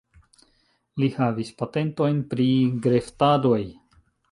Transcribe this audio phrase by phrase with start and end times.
[1.03, 2.49] Li havis patentojn pri
[2.87, 3.63] greftadoj.